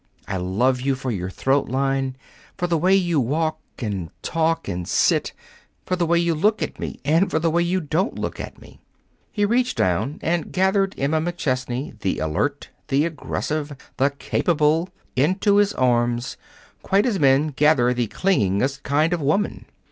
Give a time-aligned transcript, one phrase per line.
[0.27, 2.15] I love you for your throat line, and
[2.57, 5.31] for the way you walk and talk and sit,
[5.85, 8.59] for the way you look at me, and for the way you don't look at
[8.59, 8.81] me."
[9.31, 15.71] He reached down and gathered Emma McChesney, the alert, the aggressive, the capable, into his
[15.73, 16.35] arms,
[16.81, 19.65] quite as men gather the clingingest kind of woman.